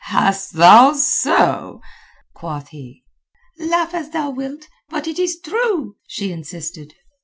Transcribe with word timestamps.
"Hast 0.05 0.53
thou 0.53 0.93
so?" 0.93 1.79
quoth 2.33 2.69
he. 2.69 3.03
"Laugh 3.59 3.93
as 3.93 4.09
thou 4.09 4.31
wilt, 4.31 4.67
but 4.89 5.07
it 5.07 5.19
is 5.19 5.39
true," 5.39 5.95
she 6.07 6.31
insisted. 6.31 6.95